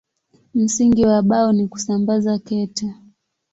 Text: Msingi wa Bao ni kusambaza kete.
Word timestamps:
Msingi 0.55 1.05
wa 1.05 1.21
Bao 1.21 1.51
ni 1.51 1.67
kusambaza 1.67 2.39
kete. 2.39 2.93